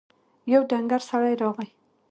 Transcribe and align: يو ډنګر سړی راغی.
يو 0.51 0.61
ډنګر 0.69 1.01
سړی 1.09 1.33
راغی. 1.41 1.69